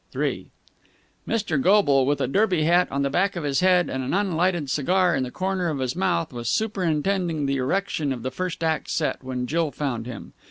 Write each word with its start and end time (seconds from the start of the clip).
III 0.15 0.49
Mr. 1.27 1.61
Goble, 1.61 2.07
with 2.07 2.19
a 2.21 2.27
Derby 2.27 2.63
hat 2.63 2.91
on 2.91 3.03
the 3.03 3.09
back 3.11 3.35
of 3.35 3.43
his 3.43 3.59
head 3.59 3.87
and 3.87 4.03
an 4.03 4.15
unlighted 4.15 4.67
cigar 4.67 5.15
in 5.15 5.21
the 5.21 5.29
corner 5.29 5.69
of 5.69 5.77
his 5.77 5.95
mouth, 5.95 6.33
was 6.33 6.49
superintending 6.49 7.45
the 7.45 7.57
erection 7.57 8.11
of 8.11 8.23
the 8.23 8.31
first 8.31 8.63
act 8.63 8.89
set 8.89 9.23
when 9.23 9.45
Jill 9.45 9.69
found 9.69 10.07
him. 10.07 10.33